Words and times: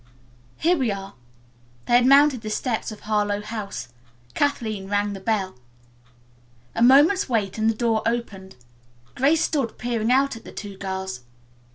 "Here 0.57 0.75
we 0.75 0.91
are." 0.91 1.13
They 1.85 1.93
had 1.93 2.07
mounted 2.07 2.41
the 2.41 2.49
steps 2.49 2.91
of 2.91 3.01
Harlowe 3.01 3.43
House. 3.43 3.89
Kathleen 4.33 4.89
rang 4.89 5.13
the 5.13 5.19
bell. 5.19 5.57
A 6.73 6.81
moment's 6.81 7.29
wait 7.29 7.59
and 7.59 7.69
the 7.69 7.75
door 7.75 8.01
opened. 8.07 8.55
Grace 9.13 9.43
stood 9.43 9.77
peering 9.77 10.11
out 10.11 10.35
at 10.35 10.43
the 10.43 10.51
two 10.51 10.75
girls. 10.75 11.19